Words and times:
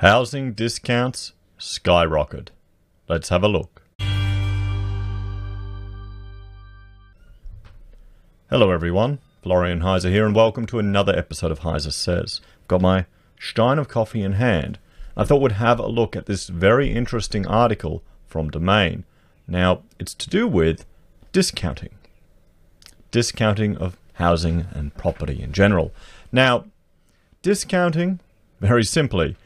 Housing 0.00 0.52
discounts 0.52 1.32
skyrocket. 1.58 2.52
Let's 3.08 3.30
have 3.30 3.42
a 3.42 3.48
look. 3.48 3.82
Hello 8.48 8.70
everyone, 8.70 9.18
Florian 9.42 9.80
Heiser 9.80 10.12
here 10.12 10.24
and 10.24 10.36
welcome 10.36 10.66
to 10.66 10.78
another 10.78 11.18
episode 11.18 11.50
of 11.50 11.60
Heiser 11.62 11.92
Says. 11.92 12.40
Got 12.68 12.80
my 12.80 13.06
stein 13.40 13.80
of 13.80 13.88
coffee 13.88 14.22
in 14.22 14.34
hand. 14.34 14.78
I 15.16 15.24
thought 15.24 15.42
we'd 15.42 15.52
have 15.52 15.80
a 15.80 15.88
look 15.88 16.14
at 16.14 16.26
this 16.26 16.46
very 16.46 16.92
interesting 16.92 17.44
article 17.48 18.04
from 18.28 18.50
Domain. 18.50 19.02
Now, 19.48 19.82
it's 19.98 20.14
to 20.14 20.30
do 20.30 20.46
with 20.46 20.86
discounting. 21.32 21.96
Discounting 23.10 23.76
of 23.76 23.96
housing 24.12 24.68
and 24.70 24.94
property 24.94 25.42
in 25.42 25.50
general. 25.50 25.92
Now, 26.30 26.66
discounting, 27.42 28.20
very 28.60 28.84
simply, 28.84 29.36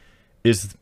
is 0.43 0.75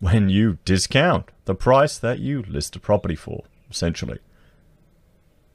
when 0.00 0.28
you 0.28 0.58
discount 0.64 1.30
the 1.44 1.54
price 1.54 1.98
that 1.98 2.18
you 2.18 2.42
list 2.42 2.76
a 2.76 2.80
property 2.80 3.16
for, 3.16 3.44
essentially. 3.70 4.18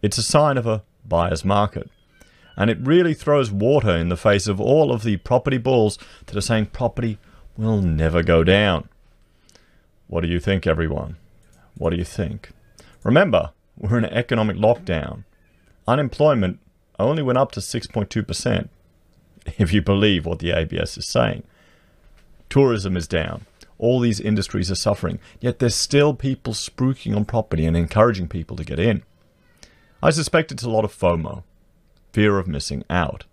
It's 0.01 0.17
a 0.17 0.23
sign 0.23 0.57
of 0.57 0.67
a 0.67 0.83
buyer's 1.05 1.45
market. 1.45 1.89
And 2.55 2.69
it 2.69 2.77
really 2.81 3.13
throws 3.13 3.51
water 3.51 3.95
in 3.95 4.09
the 4.09 4.17
face 4.17 4.47
of 4.47 4.59
all 4.59 4.91
of 4.91 5.03
the 5.03 5.17
property 5.17 5.57
bulls 5.57 5.97
that 6.25 6.35
are 6.35 6.41
saying 6.41 6.67
property 6.67 7.17
will 7.57 7.81
never 7.81 8.21
go 8.21 8.43
down. 8.43 8.89
What 10.07 10.21
do 10.21 10.27
you 10.27 10.39
think, 10.39 10.67
everyone? 10.67 11.17
What 11.75 11.91
do 11.91 11.95
you 11.95 12.03
think? 12.03 12.51
Remember, 13.03 13.51
we're 13.77 13.97
in 13.97 14.05
an 14.05 14.13
economic 14.13 14.57
lockdown. 14.57 15.23
Unemployment 15.87 16.59
only 16.99 17.23
went 17.23 17.39
up 17.39 17.51
to 17.53 17.59
6.2%, 17.59 18.69
if 19.57 19.73
you 19.73 19.81
believe 19.81 20.25
what 20.25 20.39
the 20.39 20.51
ABS 20.51 20.97
is 20.97 21.07
saying. 21.07 21.43
Tourism 22.49 22.95
is 22.95 23.07
down. 23.07 23.45
All 23.83 23.99
these 23.99 24.21
industries 24.21 24.71
are 24.71 24.75
suffering, 24.75 25.19
yet 25.41 25.59
there's 25.59 25.75
still 25.75 26.13
people 26.13 26.53
spruiking 26.53 27.13
on 27.17 27.25
property 27.25 27.65
and 27.65 27.75
encouraging 27.75 28.29
people 28.29 28.55
to 28.55 28.63
get 28.63 28.79
in. 28.79 29.03
I 30.01 30.09
suspect 30.09 30.53
it's 30.53 30.63
a 30.63 30.69
lot 30.69 30.85
of 30.85 30.97
FOMO, 30.97 31.43
fear 32.13 32.39
of 32.39 32.47
missing 32.47 32.85
out. 32.89 33.25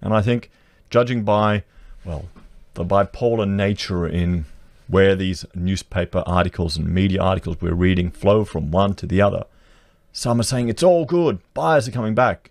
And 0.00 0.14
I 0.14 0.22
think, 0.22 0.50
judging 0.88 1.24
by, 1.24 1.64
well, 2.06 2.24
the 2.72 2.86
bipolar 2.86 3.46
nature 3.46 4.06
in 4.06 4.46
where 4.88 5.14
these 5.14 5.44
newspaper 5.54 6.22
articles 6.24 6.78
and 6.78 6.88
media 6.88 7.20
articles 7.20 7.60
we're 7.60 7.74
reading 7.74 8.10
flow 8.10 8.46
from 8.46 8.70
one 8.70 8.94
to 8.94 9.06
the 9.06 9.20
other, 9.20 9.44
some 10.10 10.40
are 10.40 10.42
saying 10.42 10.70
it's 10.70 10.82
all 10.82 11.04
good, 11.04 11.38
buyers 11.52 11.86
are 11.86 11.92
coming 11.92 12.14
back, 12.14 12.50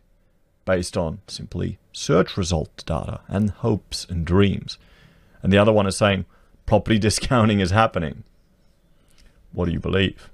based 0.64 0.95
on 0.95 1.22
simply 1.25 1.80
search 1.92 2.38
result 2.38 2.84
data 2.86 3.22
and 3.28 3.50
hopes 3.50 4.06
and 4.08 4.28
dreams. 4.28 4.78
And 5.42 5.52
the 5.52 5.58
other 5.58 5.73
one 5.73 5.88
is 5.88 5.97
saying 5.97 6.25
property 6.72 6.97
discounting 7.09 7.59
is 7.59 7.72
happening. 7.72 8.23
What 9.52 9.66
do 9.66 9.73
you 9.73 9.80
believe? 9.81 10.30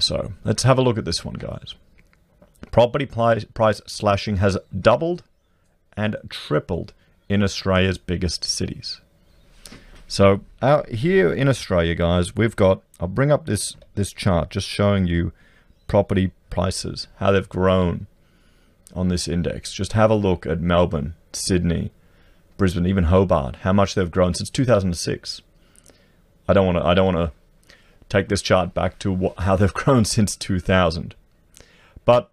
So 0.00 0.32
let's 0.42 0.64
have 0.64 0.78
a 0.78 0.82
look 0.82 0.98
at 0.98 1.04
this 1.04 1.24
one, 1.24 1.34
guys. 1.34 1.76
Property 2.72 3.06
price 3.06 3.80
slashing 3.86 4.38
has 4.38 4.58
doubled 4.76 5.22
and 5.96 6.16
tripled 6.28 6.92
in 7.28 7.40
Australia's 7.40 7.98
biggest 7.98 8.42
cities. 8.42 9.00
So 10.08 10.40
out 10.60 10.88
here 10.88 11.32
in 11.32 11.46
Australia, 11.46 11.94
guys, 11.94 12.34
we've 12.34 12.56
got. 12.56 12.82
I'll 12.98 13.06
bring 13.06 13.30
up 13.30 13.46
this 13.46 13.76
this 13.94 14.12
chart 14.12 14.50
just 14.50 14.66
showing 14.66 15.06
you 15.06 15.30
property 15.86 16.32
prices, 16.50 17.06
how 17.18 17.30
they've 17.30 17.48
grown 17.48 18.08
on 18.92 19.06
this 19.06 19.28
index. 19.28 19.72
Just 19.72 19.92
have 19.92 20.10
a 20.10 20.16
look 20.16 20.46
at 20.46 20.60
Melbourne, 20.60 21.14
Sydney, 21.32 21.92
Brisbane, 22.62 22.86
even 22.86 23.04
Hobart, 23.06 23.56
how 23.62 23.72
much 23.72 23.96
they've 23.96 24.08
grown 24.08 24.34
since 24.34 24.48
2006. 24.48 25.42
I 26.46 26.52
don't 26.52 26.64
want 26.64 26.78
to. 26.78 26.86
I 26.86 26.94
don't 26.94 27.12
want 27.12 27.32
to 27.32 27.74
take 28.08 28.28
this 28.28 28.40
chart 28.40 28.72
back 28.72 29.00
to 29.00 29.32
how 29.38 29.56
they've 29.56 29.74
grown 29.74 30.04
since 30.04 30.36
2000. 30.36 31.16
But 32.04 32.30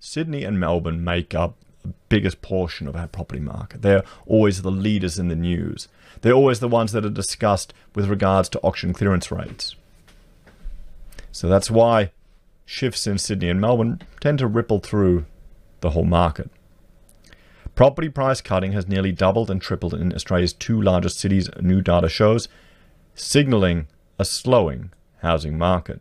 Sydney 0.00 0.42
and 0.42 0.58
Melbourne 0.58 1.04
make 1.04 1.36
up 1.36 1.54
the 1.84 1.92
biggest 2.08 2.42
portion 2.42 2.88
of 2.88 2.96
our 2.96 3.06
property 3.06 3.40
market. 3.40 3.82
They're 3.82 4.02
always 4.26 4.62
the 4.62 4.72
leaders 4.72 5.16
in 5.16 5.28
the 5.28 5.36
news. 5.36 5.86
They're 6.22 6.32
always 6.32 6.58
the 6.58 6.66
ones 6.66 6.90
that 6.90 7.06
are 7.06 7.10
discussed 7.10 7.72
with 7.94 8.08
regards 8.08 8.48
to 8.48 8.60
auction 8.62 8.92
clearance 8.92 9.30
rates. 9.30 9.76
So 11.30 11.48
that's 11.48 11.70
why 11.70 12.10
shifts 12.66 13.06
in 13.06 13.18
Sydney 13.18 13.50
and 13.50 13.60
Melbourne 13.60 14.02
tend 14.18 14.40
to 14.40 14.48
ripple 14.48 14.80
through 14.80 15.26
the 15.80 15.90
whole 15.90 16.04
market. 16.04 16.50
Property 17.74 18.08
price 18.08 18.40
cutting 18.40 18.72
has 18.72 18.88
nearly 18.88 19.12
doubled 19.12 19.50
and 19.50 19.60
tripled 19.60 19.94
in 19.94 20.12
Australia's 20.12 20.52
two 20.52 20.80
largest 20.80 21.18
cities, 21.18 21.48
new 21.60 21.80
data 21.80 22.08
shows, 22.08 22.48
signalling 23.14 23.86
a 24.18 24.24
slowing 24.24 24.92
housing 25.22 25.56
market. 25.56 26.00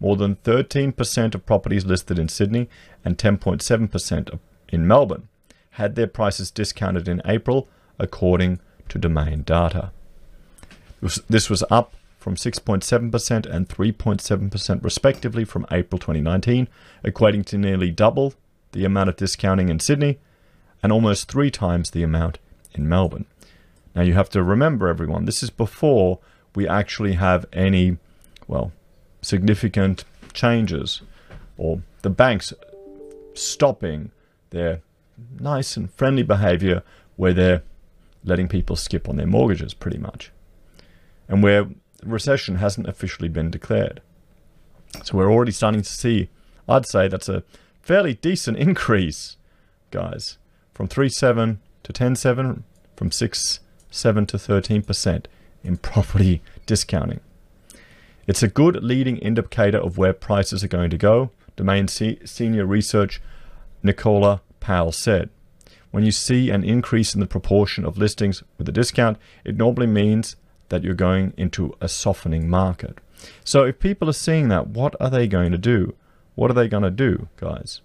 More 0.00 0.16
than 0.16 0.36
13% 0.36 1.34
of 1.34 1.44
properties 1.44 1.84
listed 1.84 2.18
in 2.18 2.28
Sydney 2.28 2.68
and 3.04 3.18
10.7% 3.18 4.38
in 4.68 4.86
Melbourne 4.86 5.28
had 5.72 5.94
their 5.96 6.06
prices 6.06 6.50
discounted 6.50 7.08
in 7.08 7.20
April, 7.24 7.68
according 7.98 8.60
to 8.88 8.98
Domain 8.98 9.42
data. 9.42 9.90
This 11.28 11.50
was 11.50 11.62
up 11.70 11.94
from 12.18 12.36
6.7% 12.36 13.46
and 13.46 13.68
3.7% 13.68 14.84
respectively 14.84 15.44
from 15.44 15.66
April 15.70 15.98
2019, 15.98 16.68
equating 17.04 17.44
to 17.46 17.58
nearly 17.58 17.90
double 17.90 18.34
the 18.72 18.84
amount 18.84 19.08
of 19.08 19.16
discounting 19.16 19.68
in 19.68 19.78
Sydney 19.78 20.18
and 20.82 20.92
almost 20.92 21.30
three 21.30 21.50
times 21.50 21.90
the 21.90 22.02
amount 22.02 22.38
in 22.72 22.88
Melbourne. 22.88 23.26
Now 23.94 24.02
you 24.02 24.14
have 24.14 24.30
to 24.30 24.42
remember, 24.42 24.88
everyone, 24.88 25.24
this 25.24 25.42
is 25.42 25.50
before 25.50 26.18
we 26.54 26.68
actually 26.68 27.14
have 27.14 27.46
any, 27.52 27.98
well, 28.46 28.72
significant 29.22 30.04
changes 30.32 31.02
or 31.56 31.82
the 32.02 32.10
banks 32.10 32.52
stopping 33.34 34.10
their 34.50 34.80
nice 35.38 35.76
and 35.76 35.92
friendly 35.92 36.22
behavior 36.22 36.82
where 37.16 37.32
they're 37.32 37.62
letting 38.24 38.48
people 38.48 38.76
skip 38.76 39.08
on 39.08 39.16
their 39.16 39.26
mortgages 39.26 39.74
pretty 39.74 39.98
much. 39.98 40.30
And 41.28 41.42
where 41.42 41.68
recession 42.04 42.56
hasn't 42.56 42.88
officially 42.88 43.28
been 43.28 43.50
declared. 43.50 44.00
So 45.04 45.16
we're 45.16 45.30
already 45.30 45.52
starting 45.52 45.82
to 45.82 45.88
see, 45.88 46.30
I'd 46.68 46.86
say 46.86 47.08
that's 47.08 47.28
a 47.28 47.42
fairly 47.82 48.14
decent 48.14 48.56
increase, 48.68 49.36
guys, 49.90 50.38
from 50.78 50.86
3.7 50.86 51.56
to 51.82 51.92
10.7, 51.92 52.62
from 52.94 53.10
6.7 53.10 54.28
to 54.28 54.36
13% 54.36 55.26
in 55.64 55.76
property 55.92 56.40
discounting. 56.66 57.18
It's 58.28 58.44
a 58.44 58.48
good 58.48 58.84
leading 58.84 59.16
indicator 59.16 59.78
of 59.78 59.98
where 59.98 60.12
prices 60.12 60.62
are 60.62 60.68
going 60.68 60.90
to 60.90 60.96
go, 60.96 61.32
Domain 61.56 61.88
C- 61.88 62.20
Senior 62.24 62.64
Research 62.64 63.20
Nicola 63.82 64.40
Powell 64.60 64.92
said. 64.92 65.30
When 65.90 66.04
you 66.04 66.12
see 66.12 66.48
an 66.50 66.62
increase 66.62 67.12
in 67.12 67.18
the 67.18 67.26
proportion 67.26 67.84
of 67.84 67.98
listings 67.98 68.44
with 68.56 68.68
a 68.68 68.72
discount, 68.72 69.18
it 69.44 69.56
normally 69.56 69.88
means 69.88 70.36
that 70.68 70.84
you're 70.84 70.94
going 70.94 71.32
into 71.36 71.74
a 71.80 71.88
softening 71.88 72.48
market. 72.48 72.98
So 73.42 73.64
if 73.64 73.80
people 73.80 74.08
are 74.08 74.12
seeing 74.12 74.46
that, 74.50 74.68
what 74.68 74.94
are 75.00 75.10
they 75.10 75.26
going 75.26 75.50
to 75.50 75.58
do? 75.58 75.96
What 76.36 76.52
are 76.52 76.54
they 76.54 76.68
going 76.68 76.84
to 76.84 76.90
do, 76.92 77.26
guys? 77.36 77.80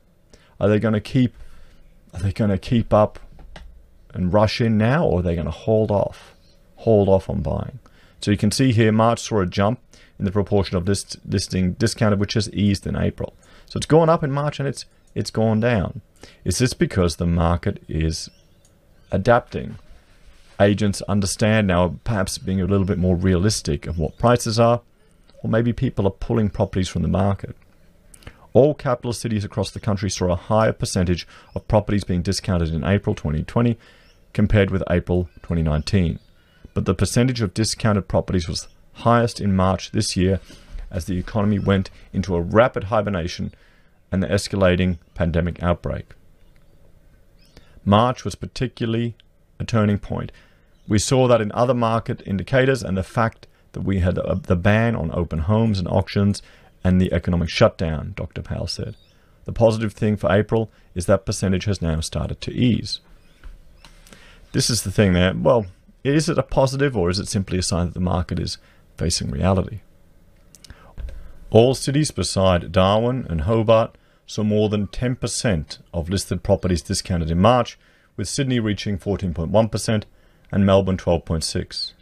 Are 0.59 0.69
they 0.69 0.77
going 0.77 0.93
to 0.93 1.01
keep 1.01 1.33
are 2.13 2.19
they 2.19 2.31
going 2.31 2.49
to 2.49 2.57
keep 2.57 2.93
up 2.93 3.19
and 4.13 4.33
rush 4.33 4.61
in 4.61 4.77
now 4.77 5.05
or 5.05 5.19
are 5.19 5.21
they 5.21 5.35
going 5.35 5.45
to 5.45 5.51
hold 5.51 5.91
off? 5.91 6.33
Hold 6.77 7.09
off 7.09 7.29
on 7.29 7.41
buying. 7.41 7.79
So 8.21 8.31
you 8.31 8.37
can 8.37 8.51
see 8.51 8.71
here 8.71 8.91
March 8.91 9.19
saw 9.19 9.41
a 9.41 9.45
jump 9.45 9.79
in 10.19 10.25
the 10.25 10.31
proportion 10.31 10.77
of 10.77 10.87
list, 10.87 11.17
listing 11.27 11.73
discounted 11.73 12.19
which 12.19 12.35
has 12.35 12.51
eased 12.51 12.85
in 12.85 12.95
April. 12.95 13.33
So 13.65 13.77
it's 13.77 13.85
gone 13.85 14.09
up 14.09 14.23
in 14.23 14.31
March 14.31 14.59
and 14.59 14.67
it's 14.67 14.85
it's 15.15 15.31
gone 15.31 15.59
down. 15.59 16.01
Is 16.43 16.57
this 16.57 16.73
because 16.73 17.17
the 17.17 17.27
market 17.27 17.83
is 17.87 18.29
adapting 19.11 19.77
agents 20.59 21.01
understand 21.03 21.67
now, 21.67 21.95
perhaps 22.03 22.37
being 22.37 22.61
a 22.61 22.65
little 22.65 22.85
bit 22.85 22.97
more 22.97 23.15
realistic 23.15 23.85
of 23.87 23.99
what 23.99 24.17
prices 24.17 24.59
are, 24.59 24.81
or 25.43 25.49
maybe 25.49 25.73
people 25.73 26.07
are 26.07 26.11
pulling 26.11 26.49
properties 26.49 26.89
from 26.89 27.01
the 27.01 27.07
market. 27.07 27.55
All 28.53 28.75
capital 28.75 29.13
cities 29.13 29.43
across 29.43 29.71
the 29.71 29.79
country 29.79 30.09
saw 30.09 30.31
a 30.31 30.35
higher 30.35 30.73
percentage 30.73 31.27
of 31.55 31.67
properties 31.67 32.03
being 32.03 32.21
discounted 32.21 32.73
in 32.73 32.83
April 32.83 33.15
2020 33.15 33.77
compared 34.31 34.69
with 34.69 34.83
April 34.89 35.29
2019. 35.41 36.19
But 36.73 36.85
the 36.85 36.93
percentage 36.93 37.41
of 37.41 37.53
discounted 37.53 38.07
properties 38.07 38.47
was 38.47 38.67
highest 38.93 39.41
in 39.41 39.55
March 39.55 39.91
this 39.91 40.15
year 40.15 40.39
as 40.91 41.05
the 41.05 41.17
economy 41.17 41.57
went 41.57 41.89
into 42.13 42.35
a 42.35 42.41
rapid 42.41 42.85
hibernation 42.85 43.53
and 44.11 44.21
the 44.21 44.27
escalating 44.27 44.99
pandemic 45.15 45.61
outbreak. 45.63 46.13
March 47.83 48.23
was 48.23 48.35
particularly 48.35 49.15
a 49.59 49.63
turning 49.63 49.97
point. 49.97 50.31
We 50.87 50.99
saw 50.99 51.27
that 51.27 51.41
in 51.41 51.51
other 51.53 51.73
market 51.73 52.21
indicators 52.25 52.83
and 52.83 52.95
the 52.95 53.03
fact 53.03 53.47
that 53.71 53.81
we 53.81 53.99
had 53.99 54.15
the 54.15 54.55
ban 54.55 54.95
on 54.95 55.09
open 55.13 55.39
homes 55.39 55.79
and 55.79 55.87
auctions 55.87 56.43
and 56.83 56.99
the 56.99 57.11
economic 57.13 57.49
shutdown, 57.49 58.13
Dr. 58.15 58.41
Powell 58.41 58.67
said. 58.67 58.95
The 59.45 59.53
positive 59.53 59.93
thing 59.93 60.15
for 60.15 60.31
April 60.31 60.71
is 60.95 61.05
that 61.05 61.25
percentage 61.25 61.65
has 61.65 61.81
now 61.81 61.99
started 61.99 62.39
to 62.41 62.51
ease. 62.51 62.99
This 64.51 64.69
is 64.69 64.83
the 64.83 64.91
thing 64.91 65.13
there. 65.13 65.33
Well, 65.33 65.65
is 66.03 66.29
it 66.29 66.37
a 66.37 66.43
positive 66.43 66.95
or 66.95 67.09
is 67.09 67.19
it 67.19 67.27
simply 67.27 67.57
a 67.57 67.63
sign 67.63 67.87
that 67.87 67.93
the 67.93 67.99
market 67.99 68.39
is 68.39 68.57
facing 68.97 69.31
reality? 69.31 69.79
All 71.49 71.75
cities 71.75 72.11
beside 72.11 72.71
Darwin 72.71 73.27
and 73.29 73.41
Hobart 73.41 73.97
saw 74.25 74.43
more 74.43 74.69
than 74.69 74.87
10% 74.87 75.79
of 75.93 76.09
listed 76.09 76.43
properties 76.43 76.81
discounted 76.81 77.29
in 77.29 77.39
March, 77.39 77.77
with 78.15 78.27
Sydney 78.27 78.59
reaching 78.59 78.97
14.1% 78.97 80.03
and 80.51 80.65
Melbourne 80.65 80.97
12.6. 80.97 81.93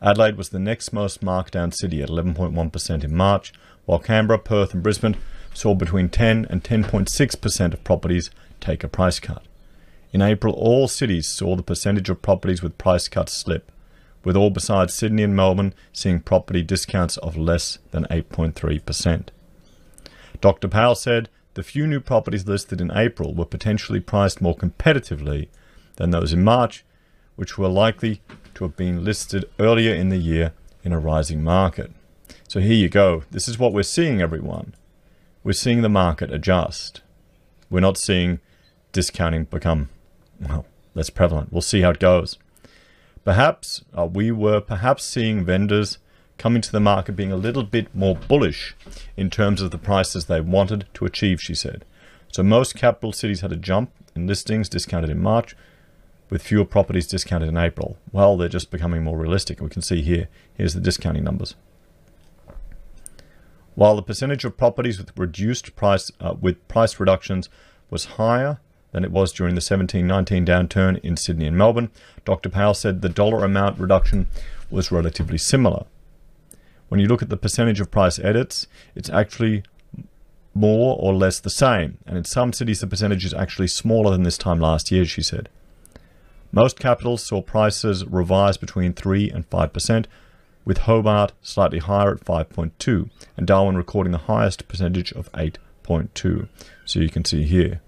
Adelaide 0.00 0.36
was 0.36 0.50
the 0.50 0.58
next 0.58 0.92
most 0.92 1.22
marked 1.22 1.52
down 1.52 1.72
city 1.72 2.02
at 2.02 2.08
11.1% 2.08 3.04
in 3.04 3.14
March, 3.14 3.52
while 3.84 3.98
Canberra, 3.98 4.38
Perth, 4.38 4.74
and 4.74 4.82
Brisbane 4.82 5.16
saw 5.52 5.74
between 5.74 6.08
10 6.08 6.46
and 6.48 6.62
10.6% 6.62 7.72
of 7.72 7.84
properties 7.84 8.30
take 8.60 8.84
a 8.84 8.88
price 8.88 9.18
cut. 9.18 9.42
In 10.12 10.22
April, 10.22 10.54
all 10.54 10.88
cities 10.88 11.26
saw 11.26 11.56
the 11.56 11.62
percentage 11.62 12.08
of 12.08 12.22
properties 12.22 12.62
with 12.62 12.78
price 12.78 13.08
cuts 13.08 13.32
slip, 13.32 13.70
with 14.24 14.36
all 14.36 14.50
besides 14.50 14.94
Sydney 14.94 15.22
and 15.22 15.34
Melbourne 15.34 15.74
seeing 15.92 16.20
property 16.20 16.62
discounts 16.62 17.16
of 17.18 17.36
less 17.36 17.78
than 17.90 18.04
8.3%. 18.04 19.28
Dr. 20.40 20.68
Powell 20.68 20.94
said 20.94 21.28
the 21.54 21.62
few 21.62 21.86
new 21.86 22.00
properties 22.00 22.46
listed 22.46 22.80
in 22.80 22.92
April 22.96 23.34
were 23.34 23.44
potentially 23.44 24.00
priced 24.00 24.40
more 24.40 24.56
competitively 24.56 25.48
than 25.96 26.10
those 26.10 26.32
in 26.32 26.44
March, 26.44 26.84
which 27.34 27.58
were 27.58 27.68
likely 27.68 28.20
to 28.58 28.64
have 28.64 28.76
been 28.76 29.04
listed 29.04 29.48
earlier 29.60 29.94
in 29.94 30.08
the 30.08 30.16
year 30.16 30.52
in 30.82 30.92
a 30.92 30.98
rising 30.98 31.44
market. 31.44 31.92
So 32.48 32.58
here 32.58 32.74
you 32.74 32.88
go. 32.88 33.22
This 33.30 33.46
is 33.46 33.56
what 33.56 33.72
we're 33.72 33.84
seeing, 33.84 34.20
everyone. 34.20 34.74
We're 35.44 35.52
seeing 35.52 35.82
the 35.82 35.88
market 35.88 36.32
adjust. 36.32 37.00
We're 37.70 37.78
not 37.78 37.96
seeing 37.96 38.40
discounting 38.90 39.44
become, 39.44 39.90
well, 40.40 40.66
less 40.96 41.08
prevalent. 41.08 41.52
We'll 41.52 41.62
see 41.62 41.82
how 41.82 41.90
it 41.90 42.00
goes. 42.00 42.36
Perhaps 43.24 43.84
uh, 43.96 44.06
we 44.06 44.32
were 44.32 44.60
perhaps 44.60 45.04
seeing 45.04 45.44
vendors 45.44 45.98
coming 46.36 46.60
to 46.62 46.72
the 46.72 46.80
market 46.80 47.12
being 47.12 47.30
a 47.30 47.36
little 47.36 47.62
bit 47.62 47.94
more 47.94 48.16
bullish 48.16 48.74
in 49.16 49.30
terms 49.30 49.62
of 49.62 49.70
the 49.70 49.78
prices 49.78 50.24
they 50.24 50.40
wanted 50.40 50.86
to 50.94 51.04
achieve, 51.04 51.40
she 51.40 51.54
said. 51.54 51.84
So 52.32 52.42
most 52.42 52.74
capital 52.74 53.12
cities 53.12 53.40
had 53.40 53.52
a 53.52 53.56
jump 53.56 53.92
in 54.16 54.26
listings 54.26 54.68
discounted 54.68 55.10
in 55.10 55.22
March, 55.22 55.54
with 56.30 56.42
fewer 56.42 56.64
properties 56.64 57.06
discounted 57.06 57.48
in 57.48 57.56
April. 57.56 57.96
Well, 58.12 58.36
they're 58.36 58.48
just 58.48 58.70
becoming 58.70 59.02
more 59.02 59.18
realistic. 59.18 59.60
We 59.60 59.68
can 59.68 59.82
see 59.82 60.02
here, 60.02 60.28
here's 60.54 60.74
the 60.74 60.80
discounting 60.80 61.24
numbers. 61.24 61.54
While 63.74 63.96
the 63.96 64.02
percentage 64.02 64.44
of 64.44 64.56
properties 64.56 64.98
with 64.98 65.16
reduced 65.16 65.76
price 65.76 66.10
uh, 66.20 66.34
with 66.40 66.66
price 66.66 66.98
reductions 66.98 67.48
was 67.90 68.16
higher 68.16 68.58
than 68.90 69.04
it 69.04 69.12
was 69.12 69.32
during 69.32 69.54
the 69.54 69.60
17-19 69.60 70.44
downturn 70.44 70.98
in 71.04 71.16
Sydney 71.16 71.46
and 71.46 71.56
Melbourne, 71.56 71.90
Dr. 72.24 72.48
Powell 72.48 72.74
said 72.74 73.02
the 73.02 73.08
dollar 73.08 73.44
amount 73.44 73.78
reduction 73.78 74.26
was 74.70 74.90
relatively 74.90 75.38
similar. 75.38 75.84
When 76.88 77.00
you 77.00 77.06
look 77.06 77.22
at 77.22 77.28
the 77.28 77.36
percentage 77.36 77.80
of 77.80 77.90
price 77.90 78.18
edits, 78.18 78.66
it's 78.94 79.10
actually 79.10 79.62
more 80.54 80.96
or 80.98 81.14
less 81.14 81.38
the 81.38 81.50
same, 81.50 81.98
and 82.06 82.16
in 82.16 82.24
some 82.24 82.52
cities 82.52 82.80
the 82.80 82.86
percentage 82.86 83.24
is 83.24 83.34
actually 83.34 83.68
smaller 83.68 84.10
than 84.10 84.24
this 84.24 84.38
time 84.38 84.58
last 84.58 84.90
year, 84.90 85.04
she 85.04 85.22
said. 85.22 85.48
Most 86.50 86.78
capitals 86.78 87.22
saw 87.22 87.42
prices 87.42 88.04
rise 88.06 88.56
between 88.56 88.94
3 88.94 89.30
and 89.30 89.48
5%, 89.50 90.06
with 90.64 90.78
Hobart 90.78 91.32
slightly 91.42 91.78
higher 91.78 92.12
at 92.12 92.24
5.2 92.24 93.10
and 93.36 93.46
Darwin 93.46 93.76
recording 93.76 94.12
the 94.12 94.18
highest 94.18 94.68
percentage 94.68 95.12
of 95.12 95.30
8.2. 95.32 96.48
So 96.84 97.00
you 97.00 97.08
can 97.08 97.24
see 97.24 97.44
here. 97.44 97.80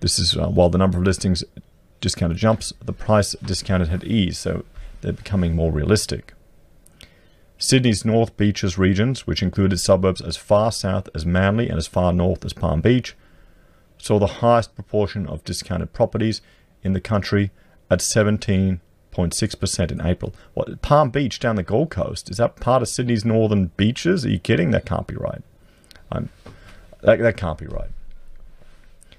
This 0.00 0.18
is 0.18 0.36
uh, 0.36 0.48
while 0.48 0.68
the 0.68 0.78
number 0.78 0.98
of 0.98 1.04
listings 1.04 1.42
discounted 2.00 2.38
jumps, 2.38 2.72
the 2.84 2.92
price 2.92 3.34
discounted 3.44 3.88
had 3.88 4.04
eased, 4.04 4.36
so 4.36 4.64
they're 5.00 5.12
becoming 5.12 5.56
more 5.56 5.72
realistic. 5.72 6.34
Sydney's 7.58 8.04
North 8.04 8.36
Beaches 8.36 8.78
regions, 8.78 9.26
which 9.26 9.42
included 9.42 9.78
suburbs 9.78 10.20
as 10.20 10.36
far 10.36 10.70
south 10.70 11.08
as 11.14 11.26
Manly 11.26 11.68
and 11.68 11.76
as 11.76 11.88
far 11.88 12.12
north 12.12 12.44
as 12.44 12.52
Palm 12.52 12.80
Beach, 12.80 13.16
saw 13.96 14.20
the 14.20 14.26
highest 14.26 14.76
proportion 14.76 15.26
of 15.26 15.42
discounted 15.42 15.92
properties 15.92 16.40
in 16.82 16.92
the 16.92 17.00
country 17.00 17.50
at 17.90 18.00
17.6% 18.00 19.90
in 19.90 20.00
April. 20.00 20.34
What, 20.54 20.82
Palm 20.82 21.10
Beach 21.10 21.38
down 21.38 21.56
the 21.56 21.62
Gold 21.62 21.90
Coast, 21.90 22.30
is 22.30 22.36
that 22.36 22.56
part 22.56 22.82
of 22.82 22.88
Sydney's 22.88 23.24
northern 23.24 23.66
beaches? 23.76 24.24
Are 24.24 24.30
you 24.30 24.38
kidding? 24.38 24.70
That 24.70 24.86
can't 24.86 25.06
be 25.06 25.16
right. 25.16 25.42
I'm, 26.10 26.28
that, 27.02 27.18
that 27.18 27.36
can't 27.36 27.58
be 27.58 27.66
right. 27.66 27.90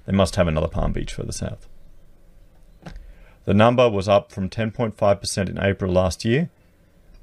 They 0.06 0.14
must 0.14 0.36
have 0.36 0.48
another 0.48 0.68
Palm 0.68 0.92
Beach 0.92 1.14
further 1.14 1.32
south. 1.32 1.68
The 3.46 3.54
number 3.54 3.90
was 3.90 4.08
up 4.08 4.32
from 4.32 4.50
10.5% 4.50 5.50
in 5.50 5.60
April 5.60 5.92
last 5.92 6.26
year 6.26 6.50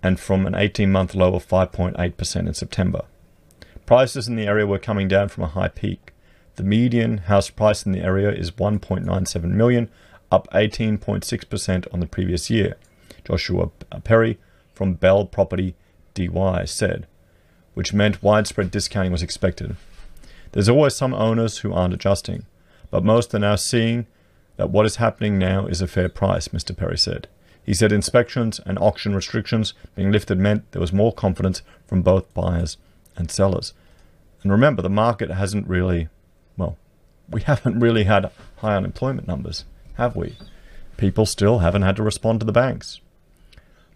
and 0.02 0.18
from 0.18 0.46
an 0.46 0.54
18 0.54 0.90
month 0.90 1.14
low 1.14 1.34
of 1.34 1.46
5.8% 1.46 2.36
in 2.36 2.54
September. 2.54 3.04
Prices 3.86 4.26
in 4.26 4.36
the 4.36 4.46
area 4.46 4.66
were 4.66 4.78
coming 4.78 5.08
down 5.08 5.28
from 5.28 5.44
a 5.44 5.48
high 5.48 5.68
peak. 5.68 6.12
The 6.56 6.64
median 6.64 7.18
house 7.18 7.50
price 7.50 7.84
in 7.84 7.92
the 7.92 8.00
area 8.00 8.30
is 8.30 8.50
1.97 8.50 9.44
million, 9.44 9.90
up 10.30 10.48
18.6% 10.52 11.92
on 11.92 12.00
the 12.00 12.06
previous 12.06 12.50
year. 12.50 12.76
Joshua 13.24 13.68
Perry 14.04 14.38
from 14.74 14.94
Belle 14.94 15.26
Property 15.26 15.74
DY 16.14 16.64
said, 16.64 17.06
which 17.74 17.92
meant 17.92 18.22
widespread 18.22 18.70
discounting 18.70 19.12
was 19.12 19.22
expected. 19.22 19.76
There's 20.52 20.68
always 20.68 20.94
some 20.94 21.12
owners 21.14 21.58
who 21.58 21.72
aren't 21.72 21.94
adjusting, 21.94 22.46
but 22.90 23.04
most 23.04 23.34
are 23.34 23.38
now 23.38 23.56
seeing 23.56 24.06
that 24.56 24.70
what 24.70 24.86
is 24.86 24.96
happening 24.96 25.38
now 25.38 25.66
is 25.66 25.82
a 25.82 25.86
fair 25.86 26.08
price, 26.08 26.48
Mr. 26.48 26.76
Perry 26.76 26.96
said. 26.96 27.28
He 27.62 27.74
said 27.74 27.92
inspections 27.92 28.60
and 28.64 28.78
auction 28.78 29.14
restrictions 29.14 29.74
being 29.94 30.12
lifted 30.12 30.38
meant 30.38 30.70
there 30.72 30.80
was 30.80 30.92
more 30.92 31.12
confidence 31.12 31.62
from 31.86 32.02
both 32.02 32.32
buyers 32.32 32.76
and 33.16 33.30
sellers. 33.30 33.74
And 34.42 34.52
remember, 34.52 34.82
the 34.82 34.88
market 34.88 35.30
hasn't 35.30 35.68
really, 35.68 36.08
well, 36.56 36.76
we 37.28 37.42
haven't 37.50 37.80
really 37.80 38.04
had 38.04 38.30
high 38.58 38.76
unemployment 38.76 39.26
numbers, 39.26 39.64
have 39.96 40.16
we? 40.16 40.36
People 40.96 41.26
still 41.26 41.58
haven't 41.58 41.82
had 41.82 41.96
to 41.96 42.02
respond 42.02 42.40
to 42.40 42.46
the 42.46 42.52
banks. 42.52 43.00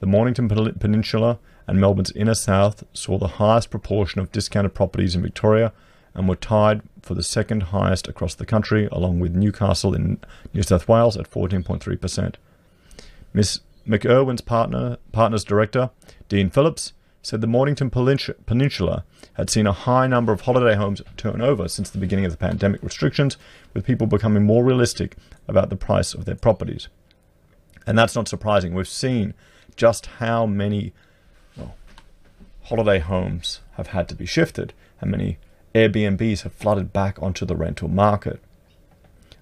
The 0.01 0.07
Mornington 0.07 0.49
Peninsula 0.49 1.39
and 1.67 1.81
Melbourne's 1.81 2.13
inner 2.13 2.35
south 2.35 2.85
saw 2.93 3.19
the 3.19 3.37
highest 3.39 3.71
proportion 3.71 4.21
of 4.21 4.33
discounted 4.33 4.75
properties 4.75 5.15
in 5.15 5.23
Victoria 5.23 5.73
and 6.15 6.29
were 6.29 6.37
tied 6.37 6.83
for 7.03 7.15
the 7.15 7.23
second 7.23 7.65
highest 7.65 8.09
across 8.09 8.35
the 8.35 8.47
country, 8.47 8.89
along 8.91 9.21
with 9.21 9.35
Newcastle 9.35 9.95
in 9.95 10.19
New 10.53 10.63
South 10.63 10.89
Wales 10.89 11.17
at 11.17 11.31
14.3%. 11.31 12.35
Miss 13.33 13.61
McIrwin's 13.87 14.41
partner, 14.41 14.99
partners 15.13 15.45
director, 15.45 15.91
Dean 16.29 16.51
Phillips, 16.51 16.93
said 17.23 17.41
the 17.41 17.47
Mornington 17.47 17.91
Peninsula 17.91 19.05
had 19.35 19.51
seen 19.51 19.67
a 19.67 19.73
high 19.73 20.07
number 20.07 20.33
of 20.33 20.43
holiday 20.43 20.75
homes 20.75 21.03
turn 21.17 21.41
over 21.43 21.69
since 21.69 21.91
the 21.91 21.99
beginning 21.99 22.25
of 22.25 22.33
the 22.33 22.39
pandemic 22.39 22.83
restrictions, 22.83 23.37
with 23.75 23.85
people 23.85 24.07
becoming 24.07 24.45
more 24.45 24.65
realistic 24.65 25.17
about 25.47 25.69
the 25.69 25.77
price 25.77 26.15
of 26.15 26.25
their 26.25 26.35
properties. 26.35 26.89
And 27.87 27.99
that's 27.99 28.17
not 28.17 28.29
surprising. 28.29 28.75
We've 28.75 28.89
seen 28.89 29.35
just 29.77 30.07
how 30.07 30.47
many 30.47 30.93
well, 31.57 31.75
holiday 32.65 32.99
homes 32.99 33.61
have 33.73 33.89
had 33.89 34.09
to 34.09 34.15
be 34.15 34.27
shifted, 34.27 34.73
how 34.99 35.09
many 35.09 35.39
Airbnbs 35.75 36.43
have 36.43 36.53
flooded 36.53 36.93
back 36.93 37.23
onto 37.23 37.45
the 37.45 37.57
rental 37.57 37.89
market. 37.89 38.41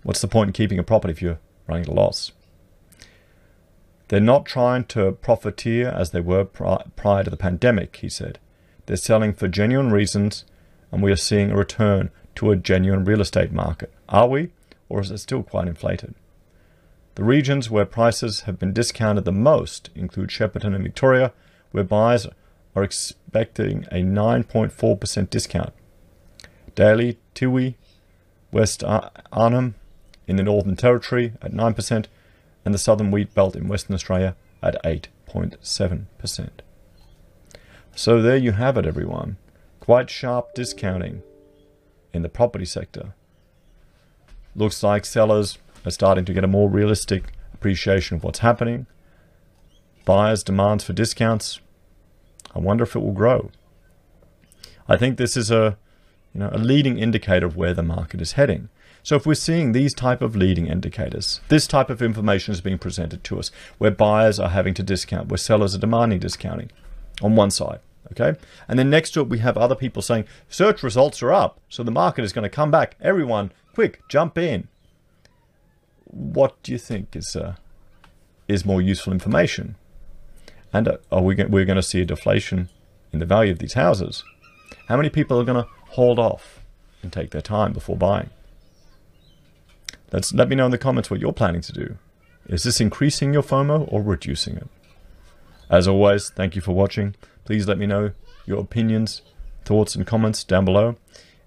What's 0.02 0.20
the 0.20 0.28
point 0.28 0.48
in 0.48 0.52
keeping 0.52 0.78
a 0.78 0.82
property 0.82 1.12
if 1.12 1.22
you're 1.22 1.38
running 1.66 1.88
a 1.88 1.92
loss? 1.92 2.32
They're 4.08 4.20
not 4.20 4.46
trying 4.46 4.84
to 4.86 5.12
profiteer 5.12 5.88
as 5.88 6.10
they 6.10 6.20
were 6.20 6.44
pri- 6.44 6.84
prior 6.96 7.24
to 7.24 7.30
the 7.30 7.36
pandemic, 7.36 7.96
he 7.96 8.08
said. 8.08 8.38
They're 8.86 8.96
selling 8.96 9.34
for 9.34 9.48
genuine 9.48 9.90
reasons, 9.90 10.44
and 10.90 11.02
we 11.02 11.12
are 11.12 11.16
seeing 11.16 11.50
a 11.50 11.56
return 11.56 12.10
to 12.36 12.50
a 12.50 12.56
genuine 12.56 13.04
real 13.04 13.20
estate 13.20 13.52
market. 13.52 13.92
Are 14.08 14.26
we, 14.26 14.50
or 14.88 15.00
is 15.00 15.10
it 15.10 15.18
still 15.18 15.42
quite 15.42 15.68
inflated? 15.68 16.14
The 17.16 17.24
regions 17.24 17.68
where 17.68 17.84
prices 17.84 18.42
have 18.42 18.58
been 18.58 18.72
discounted 18.72 19.24
the 19.24 19.32
most 19.32 19.90
include 19.94 20.30
Shepparton 20.30 20.74
and 20.74 20.84
Victoria, 20.84 21.32
where 21.72 21.84
buyers 21.84 22.26
are 22.74 22.84
expecting 22.84 23.84
a 23.90 23.96
9.4% 23.96 25.28
discount. 25.28 25.72
Daly, 26.74 27.18
Tiwi, 27.34 27.74
West 28.52 28.84
Arnhem 28.84 29.74
in 30.26 30.36
the 30.36 30.42
Northern 30.44 30.76
Territory 30.76 31.32
at 31.42 31.52
9%, 31.52 32.06
and 32.68 32.74
the 32.74 32.78
southern 32.78 33.10
wheat 33.10 33.32
belt 33.32 33.56
in 33.56 33.66
Western 33.66 33.94
Australia 33.94 34.36
at 34.62 34.76
8.7%. 34.84 36.50
So 37.96 38.20
there 38.20 38.36
you 38.36 38.52
have 38.52 38.76
it, 38.76 38.84
everyone. 38.84 39.38
Quite 39.80 40.10
sharp 40.10 40.52
discounting 40.52 41.22
in 42.12 42.20
the 42.20 42.28
property 42.28 42.66
sector. 42.66 43.14
Looks 44.54 44.82
like 44.82 45.06
sellers 45.06 45.56
are 45.86 45.90
starting 45.90 46.26
to 46.26 46.34
get 46.34 46.44
a 46.44 46.46
more 46.46 46.68
realistic 46.68 47.32
appreciation 47.54 48.18
of 48.18 48.22
what's 48.22 48.40
happening. 48.40 48.84
Buyers' 50.04 50.44
demands 50.44 50.84
for 50.84 50.92
discounts. 50.92 51.60
I 52.54 52.58
wonder 52.58 52.84
if 52.84 52.94
it 52.94 53.00
will 53.00 53.12
grow. 53.12 53.50
I 54.86 54.98
think 54.98 55.16
this 55.16 55.38
is 55.38 55.50
a, 55.50 55.78
you 56.34 56.40
know, 56.40 56.50
a 56.52 56.58
leading 56.58 56.98
indicator 56.98 57.46
of 57.46 57.56
where 57.56 57.74
the 57.74 57.82
market 57.82 58.20
is 58.20 58.32
heading. 58.32 58.68
So 59.02 59.16
if 59.16 59.26
we're 59.26 59.34
seeing 59.34 59.72
these 59.72 59.94
type 59.94 60.20
of 60.20 60.36
leading 60.36 60.66
indicators, 60.66 61.40
this 61.48 61.66
type 61.66 61.88
of 61.88 62.02
information 62.02 62.52
is 62.52 62.60
being 62.60 62.78
presented 62.78 63.24
to 63.24 63.38
us, 63.38 63.50
where 63.78 63.90
buyers 63.90 64.38
are 64.38 64.50
having 64.50 64.74
to 64.74 64.82
discount, 64.82 65.28
where 65.28 65.38
sellers 65.38 65.74
are 65.74 65.78
demanding 65.78 66.18
discounting 66.18 66.70
on 67.22 67.36
one 67.36 67.50
side, 67.50 67.80
okay? 68.12 68.38
And 68.66 68.78
then 68.78 68.90
next 68.90 69.12
to 69.12 69.20
it, 69.20 69.28
we 69.28 69.38
have 69.38 69.56
other 69.56 69.74
people 69.74 70.02
saying, 70.02 70.26
search 70.48 70.82
results 70.82 71.22
are 71.22 71.32
up, 71.32 71.60
so 71.68 71.82
the 71.82 71.90
market 71.90 72.24
is 72.24 72.32
going 72.32 72.42
to 72.42 72.48
come 72.48 72.70
back. 72.70 72.96
Everyone, 73.00 73.52
quick, 73.74 74.02
jump 74.08 74.36
in. 74.36 74.68
What 76.04 76.62
do 76.62 76.72
you 76.72 76.78
think 76.78 77.14
is, 77.16 77.34
uh, 77.34 77.54
is 78.46 78.66
more 78.66 78.82
useful 78.82 79.12
information? 79.12 79.76
And 80.72 80.88
uh, 80.88 80.96
are 81.10 81.22
we 81.22 81.34
we're 81.34 81.64
going 81.64 81.76
to 81.76 81.82
see 81.82 82.02
a 82.02 82.04
deflation 82.04 82.68
in 83.12 83.20
the 83.20 83.26
value 83.26 83.52
of 83.52 83.58
these 83.58 83.74
houses? 83.74 84.22
How 84.88 84.96
many 84.96 85.10
people 85.10 85.38
are 85.38 85.44
going 85.44 85.62
to 85.62 85.68
hold 85.90 86.18
off 86.18 86.60
and 87.02 87.12
take 87.12 87.30
their 87.30 87.42
time 87.42 87.74
before 87.74 87.94
buying? 87.94 88.30
Let's 90.10 90.32
let 90.32 90.48
me 90.48 90.56
know 90.56 90.64
in 90.64 90.70
the 90.70 90.78
comments 90.78 91.10
what 91.10 91.20
you're 91.20 91.34
planning 91.34 91.60
to 91.60 91.72
do. 91.72 91.98
Is 92.46 92.62
this 92.62 92.80
increasing 92.80 93.34
your 93.34 93.42
FOMO 93.42 93.86
or 93.92 94.02
reducing 94.02 94.56
it? 94.56 94.66
As 95.68 95.86
always, 95.86 96.30
thank 96.30 96.56
you 96.56 96.62
for 96.62 96.72
watching. 96.72 97.14
Please 97.44 97.68
let 97.68 97.76
me 97.76 97.84
know 97.84 98.12
your 98.46 98.60
opinions, 98.60 99.20
thoughts, 99.66 99.94
and 99.94 100.06
comments 100.06 100.42
down 100.42 100.64
below. 100.64 100.96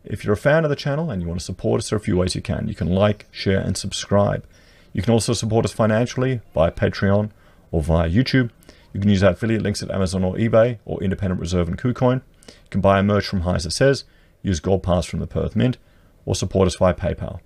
If 0.06 0.24
you're 0.24 0.36
a 0.36 0.38
fan 0.38 0.64
of 0.64 0.70
the 0.70 0.76
channel 0.76 1.10
and 1.10 1.20
you 1.20 1.28
want 1.28 1.40
to 1.40 1.46
support 1.46 1.80
us, 1.80 1.90
there 1.90 1.98
are 1.98 2.00
a 2.00 2.04
few 2.04 2.18
ways 2.18 2.36
you 2.36 2.44
can. 2.44 2.68
You 2.68 2.76
can 2.76 2.92
like, 2.92 3.26
share, 3.32 3.60
and 3.60 3.76
subscribe. 3.76 4.46
You 4.94 5.02
can 5.02 5.14
also 5.14 5.34
support 5.34 5.66
us 5.66 5.72
financially 5.72 6.42
via 6.54 6.70
Patreon 6.70 7.32
or 7.72 7.82
via 7.82 8.08
YouTube. 8.08 8.52
You 8.94 9.00
can 9.00 9.10
use 9.10 9.24
our 9.24 9.32
affiliate 9.32 9.64
links 9.64 9.82
at 9.82 9.90
Amazon 9.90 10.24
or 10.24 10.36
eBay 10.36 10.78
or 10.86 11.02
Independent 11.02 11.42
Reserve 11.42 11.68
and 11.68 11.80
KuCoin. 11.80 12.22
You 12.48 12.70
can 12.70 12.82
buy 12.82 13.00
a 13.00 13.04
merch 13.04 13.28
from 13.28 13.42
It 13.66 13.72
Says, 13.72 14.04
use 14.42 14.60
Gold 14.60 14.84
Pass 14.84 15.06
from 15.06 15.20
the 15.20 15.28
Perth 15.28 15.56
Mint, 15.56 15.78
or 16.26 16.36
support 16.36 16.68
us 16.68 16.76
via 16.76 16.94
PayPal. 16.94 17.40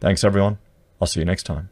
Thanks, 0.00 0.24
everyone. 0.24 0.58
I'll 1.00 1.06
see 1.06 1.20
you 1.20 1.26
next 1.26 1.44
time. 1.44 1.70